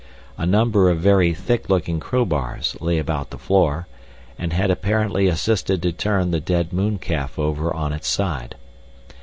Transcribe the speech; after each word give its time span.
A 0.35 0.47
number 0.47 0.89
of 0.89 0.97
very 0.97 1.31
thick 1.31 1.69
looking 1.69 1.99
crowbars 1.99 2.75
lay 2.81 2.97
about 2.97 3.29
the 3.29 3.37
floor, 3.37 3.85
and 4.35 4.51
had 4.51 4.71
apparently 4.71 5.27
assisted 5.27 5.79
to 5.83 5.91
turn 5.91 6.31
the 6.31 6.39
dead 6.39 6.73
mooncalf 6.73 7.37
over 7.37 7.71
on 7.71 7.93
its 7.93 8.07
side. 8.07 8.55